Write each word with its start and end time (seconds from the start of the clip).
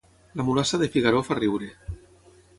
La 0.39 0.45
mulassa 0.47 0.79
de 0.83 0.89
Figaró 0.95 1.21
fa 1.29 1.39
riure 1.41 1.71